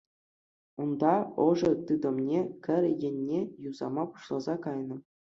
Унта 0.81 1.15
ӑшӑ 1.47 1.71
тытӑмне 1.85 2.41
кӗр 2.65 2.83
енне 3.09 3.41
юсама 3.69 4.03
пуҫласа 4.15 4.55
кайнӑ. 4.65 4.97